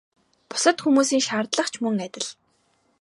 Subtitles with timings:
[0.49, 2.27] Бусад хүмүүсийн шаардлага ч мөн адил.